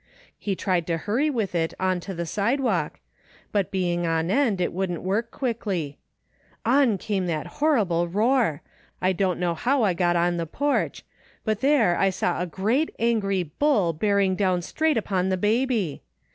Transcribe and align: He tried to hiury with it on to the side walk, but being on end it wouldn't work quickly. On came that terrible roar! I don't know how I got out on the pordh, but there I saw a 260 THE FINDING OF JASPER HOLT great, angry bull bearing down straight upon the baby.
He 0.39 0.55
tried 0.55 0.87
to 0.87 0.97
hiury 0.97 1.31
with 1.31 1.53
it 1.53 1.75
on 1.79 1.99
to 1.99 2.15
the 2.15 2.25
side 2.25 2.59
walk, 2.59 2.99
but 3.51 3.69
being 3.69 4.07
on 4.07 4.31
end 4.31 4.59
it 4.59 4.73
wouldn't 4.73 5.03
work 5.03 5.29
quickly. 5.29 5.99
On 6.65 6.97
came 6.97 7.27
that 7.27 7.57
terrible 7.59 8.07
roar! 8.07 8.63
I 8.99 9.13
don't 9.13 9.39
know 9.39 9.53
how 9.53 9.83
I 9.83 9.93
got 9.93 10.15
out 10.15 10.25
on 10.25 10.37
the 10.37 10.47
pordh, 10.47 11.03
but 11.45 11.61
there 11.61 11.95
I 11.99 12.09
saw 12.09 12.41
a 12.41 12.47
260 12.47 12.47
THE 12.47 12.47
FINDING 12.47 12.47
OF 12.47 12.89
JASPER 12.89 12.95
HOLT 12.97 13.21
great, 13.21 13.35
angry 13.37 13.43
bull 13.59 13.93
bearing 13.93 14.35
down 14.35 14.61
straight 14.63 14.97
upon 14.97 15.29
the 15.29 15.37
baby. 15.37 16.01